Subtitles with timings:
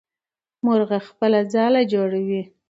[0.65, 2.41] مرغه خپله ځاله جوړوي.